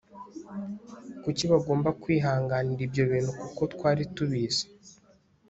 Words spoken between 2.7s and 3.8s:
ibyo bintu kuko